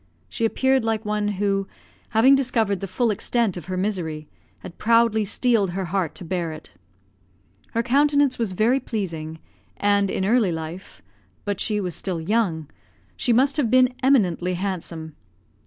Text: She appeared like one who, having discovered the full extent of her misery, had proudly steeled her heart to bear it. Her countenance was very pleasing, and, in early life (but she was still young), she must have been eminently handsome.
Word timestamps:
She 0.27 0.45
appeared 0.45 0.83
like 0.83 1.05
one 1.05 1.27
who, 1.27 1.67
having 2.09 2.33
discovered 2.33 2.79
the 2.79 2.87
full 2.87 3.11
extent 3.11 3.55
of 3.55 3.65
her 3.65 3.77
misery, 3.77 4.27
had 4.61 4.79
proudly 4.79 5.23
steeled 5.23 5.73
her 5.77 5.85
heart 5.85 6.15
to 6.15 6.25
bear 6.25 6.51
it. 6.51 6.73
Her 7.75 7.83
countenance 7.83 8.39
was 8.39 8.53
very 8.53 8.79
pleasing, 8.79 9.37
and, 9.77 10.09
in 10.09 10.25
early 10.25 10.51
life 10.51 11.03
(but 11.45 11.59
she 11.59 11.79
was 11.79 11.93
still 11.95 12.19
young), 12.19 12.67
she 13.15 13.31
must 13.31 13.57
have 13.57 13.69
been 13.69 13.93
eminently 14.01 14.55
handsome. 14.55 15.15